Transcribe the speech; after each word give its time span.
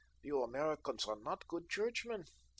You 0.23 0.41
Americans 0.41 1.05
are 1.05 1.15
not 1.19 1.47
good 1.47 1.69
churchmen. 1.69 2.25